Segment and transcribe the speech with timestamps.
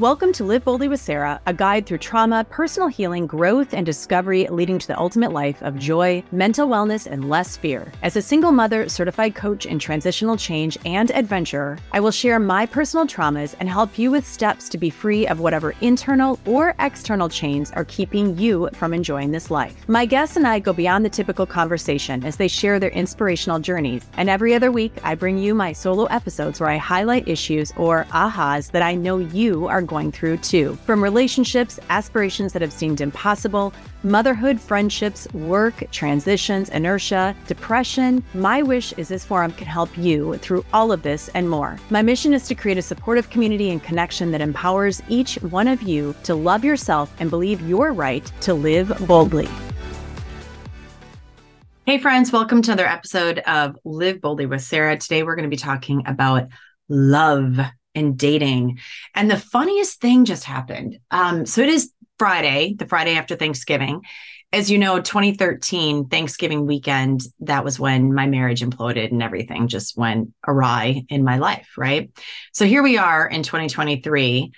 [0.00, 4.46] Welcome to Live Boldly with Sara, a guide through trauma, personal healing, growth, and discovery
[4.48, 7.92] leading to the ultimate life of joy, mental wellness, and less fear.
[8.00, 12.64] As a single mother, certified coach in transitional change and adventurer, I will share my
[12.64, 17.28] personal traumas and help you with steps to be free of whatever internal or external
[17.28, 19.86] chains are keeping you from enjoying this life.
[19.86, 24.06] My guests and I go beyond the typical conversation as they share their inspirational journeys.
[24.14, 28.06] And every other week, I bring you my solo episodes where I highlight issues or
[28.12, 30.78] ahas that I know you are going through too.
[30.86, 33.74] From relationships, aspirations that have seemed impossible,
[34.04, 40.64] motherhood, friendships, work, transitions, inertia, depression, my wish is this forum can help you through
[40.72, 41.76] all of this and more.
[41.90, 45.82] My mission is to create a supportive community and connection that empowers each one of
[45.82, 49.48] you to love yourself and believe you're right to live boldly.
[51.84, 54.96] Hey, friends, welcome to another episode of Live Boldly with Sara.
[54.96, 56.46] Today, we're going to be talking about
[56.88, 57.58] love
[57.94, 58.78] and dating.
[59.14, 60.98] And the funniest thing just happened.
[61.10, 64.02] Um, so it is Friday, the Friday after Thanksgiving.
[64.52, 69.96] As you know, 2013 Thanksgiving weekend, that was when my marriage imploded and everything just
[69.96, 72.10] went awry in my life, right?
[72.52, 74.52] So here we are in 2023.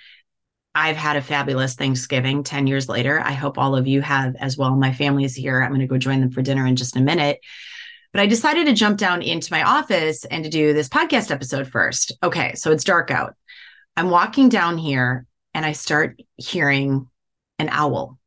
[0.75, 3.19] I've had a fabulous Thanksgiving 10 years later.
[3.19, 4.75] I hope all of you have as well.
[4.75, 5.61] My family is here.
[5.61, 7.39] I'm going to go join them for dinner in just a minute.
[8.13, 11.67] But I decided to jump down into my office and to do this podcast episode
[11.67, 12.11] first.
[12.21, 13.35] Okay, so it's dark out.
[13.97, 15.25] I'm walking down here
[15.55, 17.09] and I start hearing
[17.57, 18.19] an owl.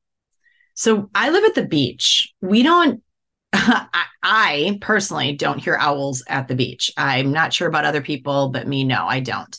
[0.75, 2.33] So I live at the beach.
[2.41, 3.03] We don't,
[3.53, 6.93] I, personally don't hear owls at the beach.
[6.97, 9.57] I'm not sure about other people, but me, no, I don't.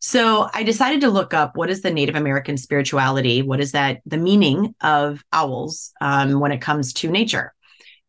[0.00, 3.42] So I decided to look up what is the Native American spirituality?
[3.42, 7.54] What is that, the meaning of owls um, when it comes to nature?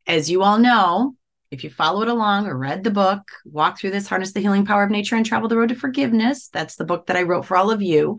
[0.05, 1.15] As you all know,
[1.51, 4.83] if you followed along or read the book, walk through this, harness the healing power
[4.83, 6.49] of nature and travel the road to forgiveness.
[6.49, 8.17] That's the book that I wrote for all of you.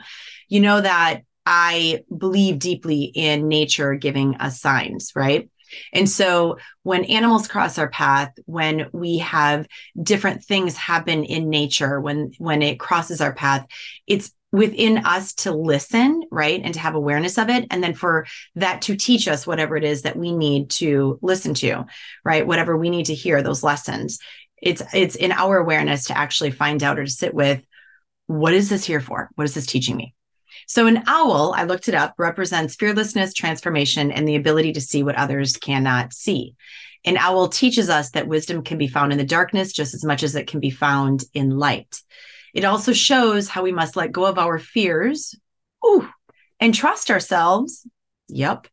[0.48, 5.50] You know that I believe deeply in nature giving us signs, right?
[5.92, 9.66] And so when animals cross our path, when we have
[10.02, 13.66] different things happen in nature, when when it crosses our path,
[14.06, 16.60] it's within us to listen, right?
[16.62, 17.66] And to have awareness of it.
[17.70, 21.54] And then for that to teach us whatever it is that we need to listen
[21.54, 21.84] to,
[22.24, 22.46] right?
[22.46, 24.18] Whatever we need to hear, those lessons.
[24.60, 27.62] It's it's in our awareness to actually find out or to sit with
[28.26, 29.30] what is this here for?
[29.34, 30.14] What is this teaching me?
[30.66, 35.02] So an owl, I looked it up, represents fearlessness, transformation, and the ability to see
[35.02, 36.54] what others cannot see.
[37.04, 40.22] An owl teaches us that wisdom can be found in the darkness just as much
[40.22, 42.02] as it can be found in light.
[42.54, 45.34] It also shows how we must let go of our fears
[45.84, 46.08] ooh,
[46.60, 47.86] and trust ourselves.
[48.28, 48.68] Yep.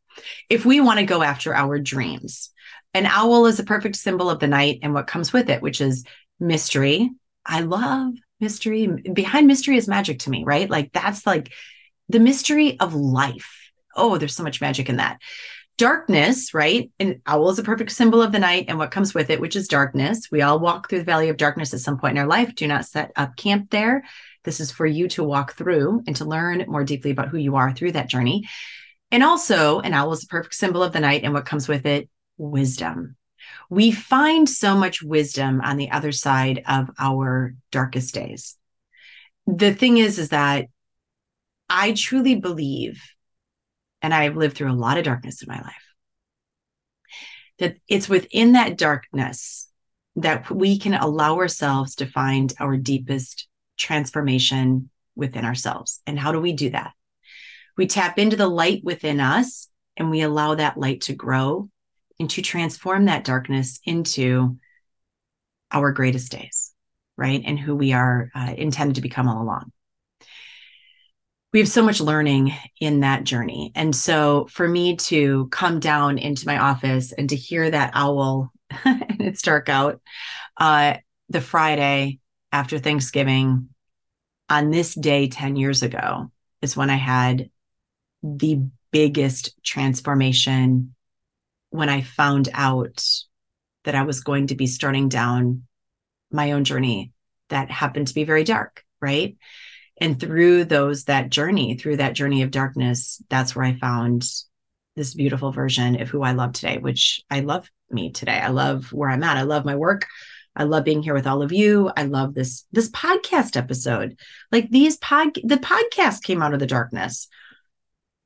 [0.49, 2.51] If we want to go after our dreams.
[2.93, 5.81] An owl is a perfect symbol of the night and what comes with it, which
[5.81, 6.05] is
[6.39, 7.11] mystery.
[7.45, 8.87] I love mystery.
[8.87, 10.69] Behind mystery is magic to me, right?
[10.69, 11.51] Like that's like
[12.07, 13.71] the mystery of life.
[13.95, 15.19] Oh, there's so much magic in that
[15.77, 16.89] darkness, right?
[16.99, 19.55] An owl is a perfect symbol of the night and what comes with it, which
[19.55, 20.29] is darkness.
[20.31, 22.55] We all walk through the valley of darkness at some point in our life.
[22.55, 24.05] Do not set up camp there.
[24.43, 27.55] This is for you to walk through and to learn more deeply about who you
[27.55, 28.47] are through that journey.
[29.11, 31.85] And also, an owl is a perfect symbol of the night and what comes with
[31.85, 33.15] it, wisdom.
[33.69, 38.55] We find so much wisdom on the other side of our darkest days.
[39.47, 40.67] The thing is, is that
[41.69, 43.01] I truly believe
[44.05, 45.83] and I've lived through a lot of darkness in my life.
[47.57, 49.67] That it's within that darkness
[50.17, 53.47] that we can allow ourselves to find our deepest
[53.79, 56.01] transformation within ourselves.
[56.05, 56.91] And how do we do that?
[57.77, 61.67] We tap into the light within us and we allow that light to grow
[62.19, 64.57] and to transform that darkness into
[65.71, 66.73] our greatest days,
[67.17, 67.41] right?
[67.43, 69.71] And who we are uh, intended to become all along.
[71.55, 73.71] We have so much learning in that journey.
[73.75, 78.51] And so for me to come down into my office and to hear that owl,
[78.83, 80.01] and it's dark out,
[80.57, 80.95] uh,
[81.29, 82.19] the Friday
[82.51, 83.69] after Thanksgiving
[84.49, 86.29] on this day 10 years ago
[86.61, 87.49] is when I had
[88.21, 88.59] the
[88.91, 90.93] biggest transformation
[91.69, 93.01] when I found out
[93.85, 95.63] that I was going to be starting down
[96.29, 97.13] my own journey
[97.47, 99.37] that happened to be very dark, right?
[99.99, 104.27] And through those, that journey, through that journey of darkness, that's where I found
[104.95, 108.39] this beautiful version of who I love today, which I love me today.
[108.39, 109.37] I love where I'm at.
[109.37, 110.05] I love my work.
[110.55, 111.91] I love being here with all of you.
[111.97, 114.17] I love this this podcast episode.
[114.51, 117.27] Like these pod the podcast came out of the darkness.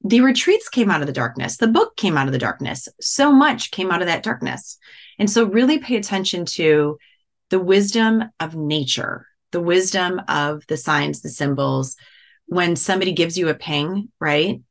[0.04, 1.58] The retreats came out of the darkness.
[1.58, 2.88] The book came out of the darkness.
[3.02, 4.78] So much came out of that darkness.
[5.18, 6.98] And so really pay attention to
[7.50, 11.96] the wisdom of nature, the wisdom of the signs, the symbols.
[12.48, 14.62] When somebody gives you a ping, right?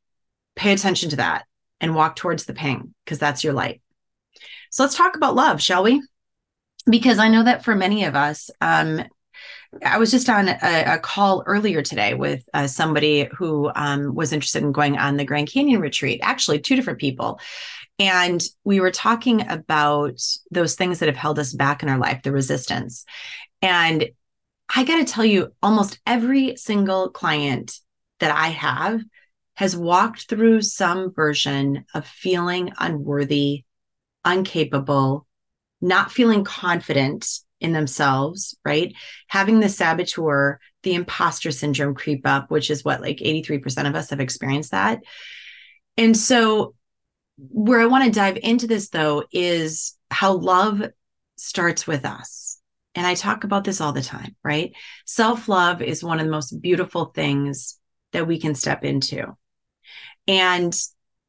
[0.55, 1.45] Pay attention to that
[1.79, 3.81] and walk towards the ping because that's your light.
[4.69, 6.01] So let's talk about love, shall we?
[6.89, 9.03] Because I know that for many of us, um,
[9.85, 14.33] I was just on a, a call earlier today with uh, somebody who um, was
[14.33, 17.39] interested in going on the Grand Canyon retreat, actually, two different people.
[17.99, 20.19] And we were talking about
[20.51, 23.05] those things that have held us back in our life, the resistance.
[23.61, 24.09] And
[24.73, 27.79] I got to tell you, almost every single client
[28.19, 29.01] that I have
[29.55, 33.65] has walked through some version of feeling unworthy,
[34.25, 35.27] incapable,
[35.81, 37.27] not feeling confident
[37.59, 38.93] in themselves, right?
[39.27, 44.11] Having the saboteur, the imposter syndrome creep up, which is what like 83% of us
[44.11, 45.01] have experienced that.
[45.97, 46.75] And so,
[47.37, 50.83] where I want to dive into this though is how love
[51.37, 52.58] starts with us.
[52.95, 54.73] And I talk about this all the time, right?
[55.05, 57.79] Self love is one of the most beautiful things
[58.13, 59.35] that we can step into.
[60.27, 60.75] And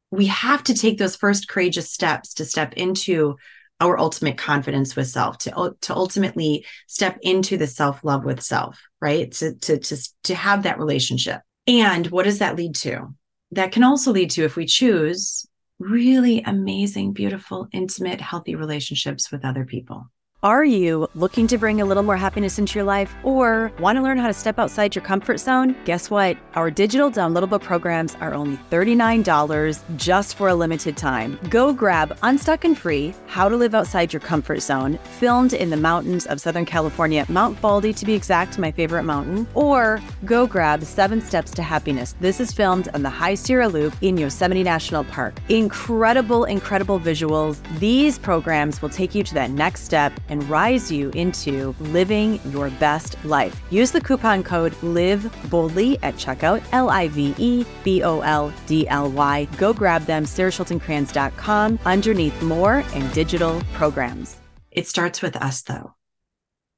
[0.09, 3.37] we have to take those first courageous steps to step into
[3.79, 9.31] our ultimate confidence with self to, to ultimately step into the self-love with self right
[9.31, 13.13] to, to to to have that relationship and what does that lead to
[13.51, 15.47] that can also lead to if we choose
[15.79, 20.05] really amazing beautiful intimate healthy relationships with other people
[20.43, 24.01] are you looking to bring a little more happiness into your life or want to
[24.01, 25.75] learn how to step outside your comfort zone?
[25.85, 26.35] Guess what?
[26.55, 31.37] Our digital downloadable programs are only $39 just for a limited time.
[31.51, 35.77] Go grab Unstuck and Free How to Live Outside Your Comfort Zone, filmed in the
[35.77, 40.83] mountains of Southern California, Mount Baldy to be exact, my favorite mountain, or go grab
[40.83, 42.15] Seven Steps to Happiness.
[42.19, 45.35] This is filmed on the High Sierra Loop in Yosemite National Park.
[45.49, 47.59] Incredible, incredible visuals.
[47.79, 52.71] These programs will take you to that next step and rise you into living your
[52.71, 53.61] best life.
[53.69, 58.51] Use the coupon code LIVE boldly at checkout, L I V E B O L
[58.65, 59.47] D L Y.
[59.57, 64.37] Go grab them, saraschultingkranz.com, underneath more and digital programs.
[64.71, 65.93] It starts with us, though.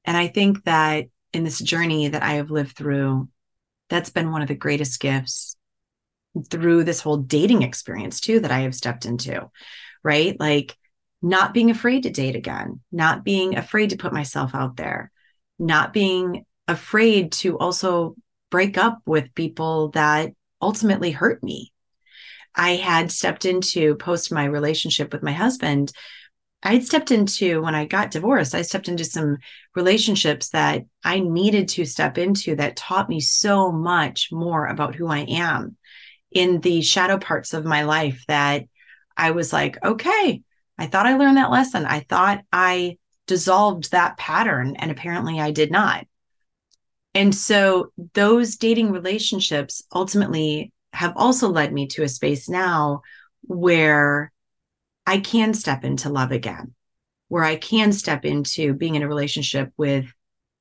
[0.03, 3.29] And I think that in this journey that I have lived through,
[3.89, 5.55] that's been one of the greatest gifts
[6.49, 9.49] through this whole dating experience, too, that I have stepped into,
[10.03, 10.37] right?
[10.39, 10.75] Like,
[11.23, 15.09] not being afraid to date again, not being afraid to put myself out there,
[15.57, 18.15] not being afraid to also
[18.51, 20.31] break up with people that
[20.61, 21.71] ultimately hurt me.
[22.53, 25.93] I had stepped into post my relationship with my husband.
[26.61, 29.37] I had stepped into when I got divorced, I stepped into some
[29.75, 35.07] relationships that I needed to step into that taught me so much more about who
[35.07, 35.77] I am
[36.31, 38.65] in the shadow parts of my life that
[39.15, 40.41] I was like, okay,
[40.77, 41.85] I thought I learned that lesson.
[41.85, 46.05] I thought I dissolved that pattern, and apparently I did not.
[47.13, 53.01] And so those dating relationships ultimately have also led me to a space now
[53.41, 54.31] where
[55.05, 56.73] I can step into love again,
[57.27, 60.11] where I can step into being in a relationship with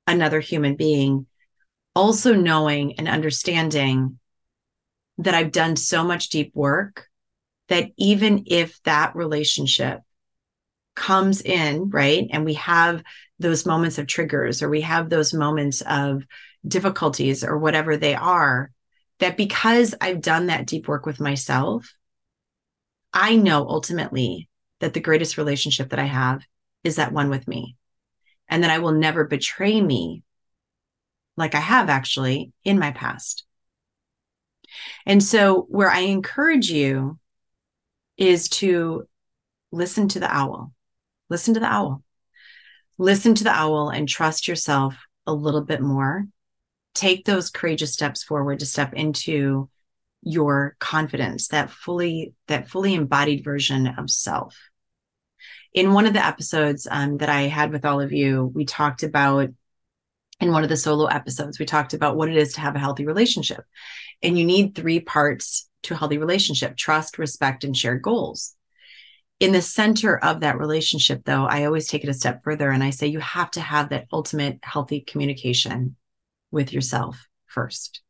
[0.07, 1.27] another human being,
[1.95, 4.19] also knowing and understanding
[5.19, 7.09] that I've done so much deep work
[7.73, 10.01] that even if that relationship
[10.95, 13.03] comes in, right, and we have
[13.39, 16.23] those moments of triggers or we have those moments of
[16.69, 18.71] difficulties or whatever they are,
[19.21, 21.95] that because I've done that deep work with myself,
[23.11, 24.51] I know ultimately
[24.81, 26.43] that the greatest relationship that I have
[26.85, 27.77] is that one with me.
[28.49, 30.25] And that I will never betray me
[31.39, 33.47] like I have actually in my past.
[35.07, 37.19] And so, where I encourage you
[38.23, 39.09] is to
[39.73, 40.73] listen to the owl.
[41.29, 42.05] Listen to the owl.
[42.97, 46.27] Listen to the owl and trust yourself a little bit more.
[46.95, 49.69] Take those courageous steps forward to step into
[50.23, 54.57] your confidence, that fully that fully embodied version of self.
[55.75, 59.03] In one of the episodes um, that I had with all of you, we talked
[59.03, 59.49] about
[60.39, 62.81] in one of the solo episodes, we talked about what it is to have a
[62.81, 63.65] healthy relationship.
[64.23, 68.55] And you need three parts to a healthy relationship trust, respect, and shared goals.
[69.41, 72.85] In the center of that relationship, though, I always take it a step further and
[72.85, 75.97] I say you have to have that ultimate healthy communication
[76.53, 78.03] with yourself first.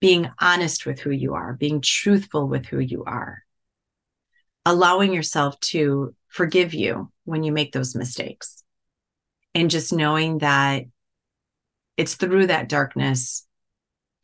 [0.00, 3.44] Being honest with who you are, being truthful with who you are,
[4.64, 8.64] allowing yourself to forgive you when you make those mistakes,
[9.54, 10.84] and just knowing that
[11.96, 13.46] it's through that darkness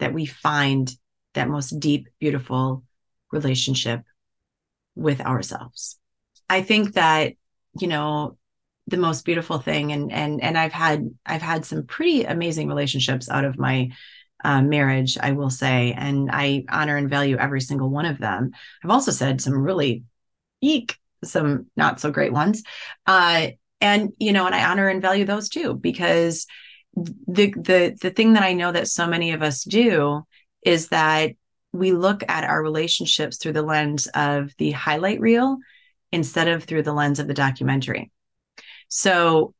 [0.00, 0.92] that we find
[1.34, 2.84] that most deep, beautiful
[3.30, 4.02] relationship
[4.94, 5.98] with ourselves.
[6.48, 7.34] I think that,
[7.80, 8.36] you know,
[8.88, 13.30] the most beautiful thing and and and I've had I've had some pretty amazing relationships
[13.30, 13.90] out of my
[14.44, 18.50] uh, marriage, I will say, and I honor and value every single one of them.
[18.82, 20.02] I've also said some really
[20.60, 22.64] eek, some not so great ones,
[23.06, 23.48] uh,
[23.80, 26.46] and you know, and I honor and value those too because
[26.94, 30.26] the the the thing that I know that so many of us do
[30.62, 31.32] is that
[31.72, 35.58] we look at our relationships through the lens of the highlight reel
[36.12, 38.10] instead of through the lens of the documentary.
[38.88, 39.54] So,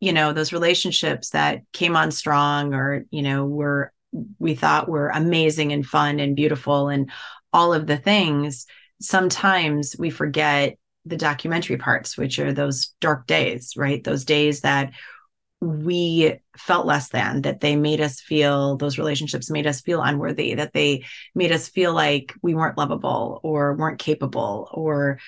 [0.00, 3.92] you know, those relationships that came on strong or, you know, were
[4.38, 7.10] we thought were amazing and fun and beautiful and
[7.52, 8.66] all of the things,
[9.00, 14.02] sometimes we forget the documentary parts, which are those dark days, right?
[14.02, 14.92] Those days that
[15.60, 20.54] we felt less than, that they made us feel, those relationships made us feel unworthy,
[20.54, 25.18] that they made us feel like we weren't lovable or weren't capable or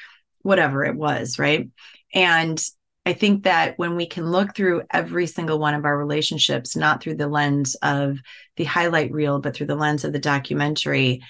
[0.42, 1.68] whatever it was, right?
[2.14, 2.62] And
[3.06, 7.02] I think that when we can look through every single one of our relationships, not
[7.02, 8.18] through the lens of
[8.56, 11.22] the highlight reel, but through the lens of the documentary,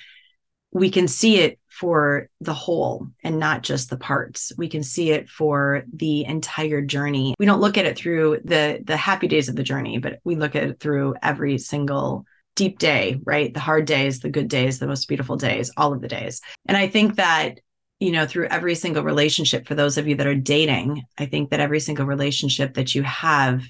[0.72, 4.52] we can see it for the whole and not just the parts.
[4.56, 7.34] We can see it for the entire journey.
[7.38, 10.36] We don't look at it through the the happy days of the journey, but we
[10.36, 12.24] look at it through every single
[12.54, 13.52] deep day, right?
[13.52, 16.40] The hard days, the good days, the most beautiful days, all of the days.
[16.66, 17.60] And I think that
[18.00, 21.50] you know, through every single relationship, for those of you that are dating, I think
[21.50, 23.62] that every single relationship that you have,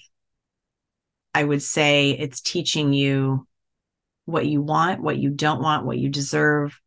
[1.34, 3.46] I would say it's teaching you
[4.26, 6.80] what you want, what you don't want, what you deserve,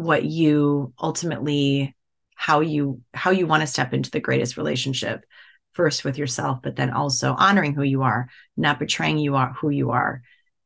[0.00, 1.94] what you ultimately
[2.34, 5.24] how you how you want to step into the greatest relationship
[5.72, 9.70] first with yourself but then also honoring who you are not betraying you are who
[9.70, 10.22] you are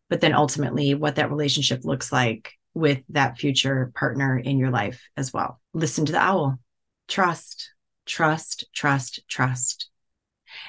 [0.09, 5.09] but then ultimately what that relationship looks like with that future partner in your life
[5.17, 5.61] as well.
[5.73, 6.59] Listen to the owl.
[7.09, 7.73] Trust,
[8.05, 9.88] trust, trust, trust.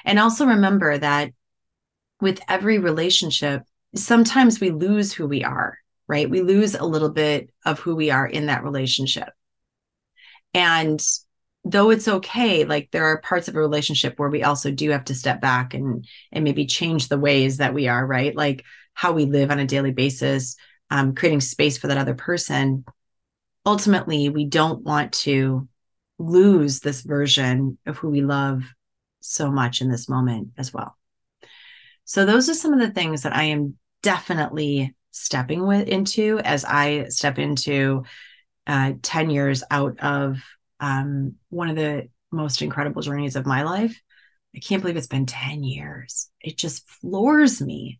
[0.04, 1.32] And also remember that
[2.20, 3.62] with every relationship,
[3.94, 6.28] sometimes we lose who we are, right?
[6.28, 9.28] We lose a little bit of who we are in that relationship.
[10.54, 11.02] And
[11.64, 15.04] though it's okay, like there are parts of a relationship where we also do have
[15.06, 18.34] to step back and and maybe change the ways that we are, right?
[18.34, 20.56] Like how we live on a daily basis,
[20.90, 22.84] um, creating space for that other person
[23.66, 25.68] ultimately we don't want to
[26.18, 28.62] lose this version of who we love
[29.20, 30.96] so much in this moment as well
[32.04, 36.64] so those are some of the things that i am definitely stepping with into as
[36.64, 38.04] i step into
[38.66, 40.42] uh, 10 years out of
[40.80, 44.00] um, one of the most incredible journeys of my life.
[44.54, 46.28] I can't believe it's been 10 years.
[46.40, 47.98] It just floors me.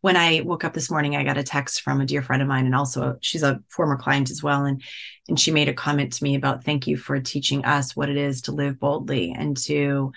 [0.00, 2.48] When I woke up this morning, I got a text from a dear friend of
[2.48, 4.82] mine, and also she's a former client as well, and
[5.28, 8.16] and she made a comment to me about thank you for teaching us what it
[8.16, 10.10] is to live boldly and to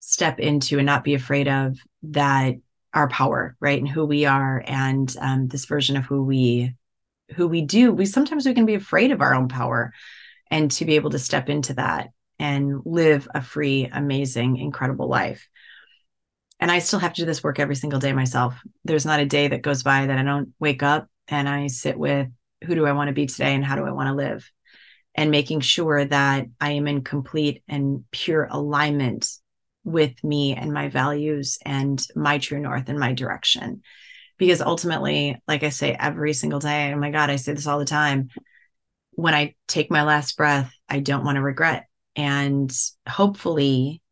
[0.00, 2.54] step into and not be afraid of that
[2.94, 6.74] our power, right, and who we are, and um, this version of who we
[7.34, 7.92] who we do.
[7.92, 9.92] We sometimes we can be afraid of our own power,
[10.50, 15.48] and to be able to step into that and live a free, amazing, incredible life
[16.62, 18.54] and I still have to do this work every single day myself.
[18.84, 21.98] There's not a day that goes by that I don't wake up and I sit
[21.98, 22.28] with
[22.62, 24.48] who do I want to be today and how do I want to live?
[25.16, 29.28] And making sure that I am in complete and pure alignment
[29.84, 33.82] with me and my values and my true north and my direction.
[34.38, 37.78] Because ultimately, like I say every single day, oh my God, I say this all
[37.78, 38.28] the time.
[39.12, 41.86] When I take my last breath, I don't want to regret.
[42.16, 42.72] And
[43.08, 44.02] hopefully,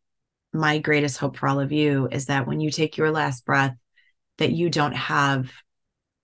[0.53, 3.75] my greatest hope for all of you is that when you take your last breath,
[4.37, 5.51] that you don't have,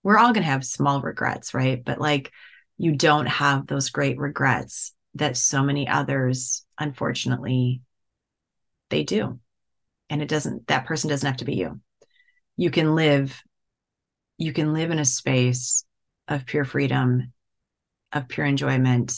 [0.02, 1.82] we're all going to have small regrets, right?
[1.84, 2.32] But like
[2.76, 7.80] you don't have those great regrets that so many others, unfortunately,
[8.90, 9.38] they do.
[10.10, 11.80] And it doesn't, that person doesn't have to be you.
[12.56, 13.40] You can live,
[14.38, 15.84] you can live in a space
[16.26, 17.32] of pure freedom
[18.12, 19.12] of pure enjoyment,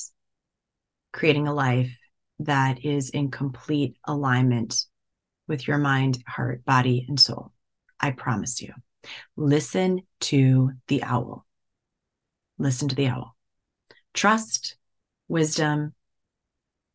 [1.12, 1.90] creating a life
[2.40, 4.84] that is in complete alignment
[5.46, 7.52] with your mind, heart, body, and soul.
[7.98, 8.72] I promise you.
[9.36, 11.46] Listen to the owl.
[12.58, 13.36] Listen to the owl.
[14.14, 14.76] Trust,
[15.28, 15.94] wisdom,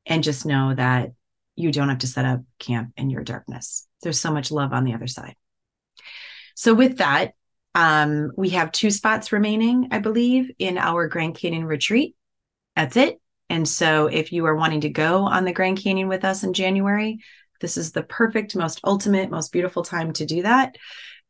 [0.05, 1.11] and just know that
[1.55, 3.87] you don't have to set up camp in your darkness.
[4.01, 5.35] There's so much love on the other side.
[6.55, 7.33] So, with that,
[7.73, 12.15] um, we have two spots remaining, I believe, in our Grand Canyon retreat.
[12.75, 13.19] That's it.
[13.49, 16.53] And so, if you are wanting to go on the Grand Canyon with us in
[16.53, 17.19] January,
[17.61, 20.75] this is the perfect, most ultimate, most beautiful time to do that.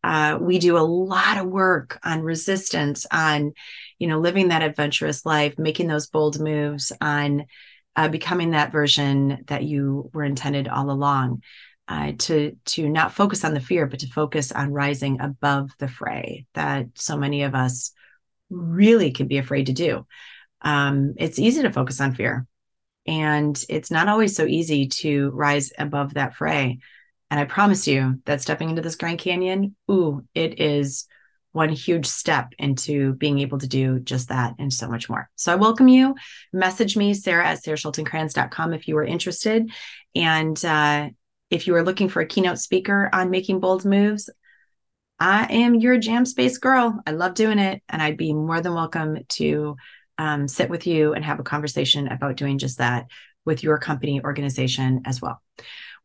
[0.03, 3.53] Uh, we do a lot of work on resistance, on
[3.97, 7.45] you know living that adventurous life, making those bold moves, on
[7.95, 11.41] uh, becoming that version that you were intended all along.
[11.87, 15.87] Uh, to to not focus on the fear, but to focus on rising above the
[15.87, 17.91] fray that so many of us
[18.49, 20.03] really can be afraid to do.
[20.61, 22.47] Um, it's easy to focus on fear,
[23.05, 26.79] and it's not always so easy to rise above that fray.
[27.29, 31.05] And I promise you that stepping into this Grand Canyon, ooh, it is
[31.55, 35.29] one huge step into being able to do just that and so much more.
[35.37, 36.15] So I welcome you.
[36.51, 39.71] Message me, Sara at saraschultingkranz.com if you are interested.
[40.13, 41.09] And uh,
[41.49, 44.29] if you are looking for a keynote speaker on making bold moves,
[45.17, 46.99] I am your jam space girl.
[47.07, 47.81] I love doing it.
[47.87, 49.77] And I'd be more than welcome to
[50.17, 53.07] um, sit with you and have a conversation about doing just that
[53.45, 55.41] with your company organization as well.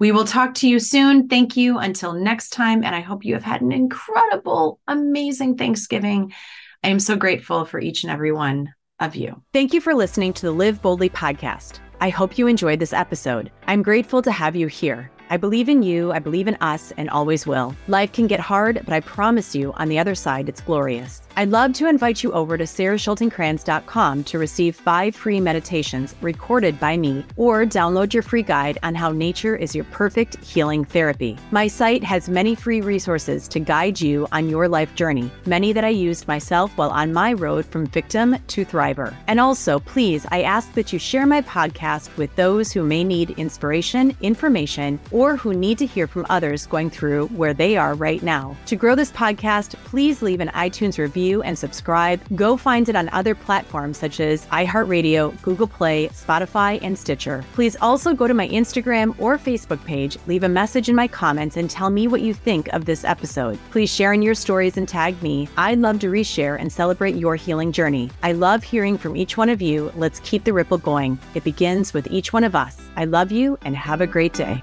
[0.00, 1.28] We will talk to you soon.
[1.28, 2.82] Thank you until next time.
[2.82, 6.32] And I hope you have had an incredible, amazing Thanksgiving.
[6.82, 9.42] I am so grateful for each and every one of you.
[9.52, 11.80] Thank you for listening to the Live Boldly podcast.
[12.00, 13.52] I hope you enjoyed this episode.
[13.66, 15.10] I'm grateful to have you here.
[15.28, 17.76] I believe in you, I believe in us, and always will.
[17.86, 21.20] Life can get hard, but I promise you, on the other side, it's glorious.
[21.40, 26.98] I'd love to invite you over to saraschultingkranz.com to receive five free meditations recorded by
[26.98, 31.38] me or download your free guide on how nature is your perfect healing therapy.
[31.50, 35.82] My site has many free resources to guide you on your life journey, many that
[35.82, 39.16] I used myself while on my road from victim to thriver.
[39.26, 43.30] And also, please, I ask that you share my podcast with those who may need
[43.38, 48.22] inspiration, information, or who need to hear from others going through where they are right
[48.22, 48.54] now.
[48.66, 52.20] To grow this podcast, please leave an iTunes review review, and subscribe.
[52.34, 57.44] Go find it on other platforms such as iHeartRadio, Google Play, Spotify, and Stitcher.
[57.54, 61.56] Please also go to my Instagram or Facebook page, leave a message in my comments,
[61.56, 63.58] and tell me what you think of this episode.
[63.70, 65.48] Please share in your stories and tag me.
[65.56, 68.10] I'd love to reshare and celebrate your healing journey.
[68.22, 69.92] I love hearing from each one of you.
[69.96, 71.18] Let's keep the ripple going.
[71.34, 72.76] It begins with each one of us.
[72.96, 74.62] I love you and have a great day.